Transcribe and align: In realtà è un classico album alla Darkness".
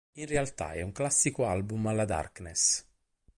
In 0.13 0.25
realtà 0.25 0.71
è 0.73 0.81
un 0.81 0.91
classico 0.93 1.45
album 1.45 1.85
alla 1.85 2.05
Darkness". 2.05 2.83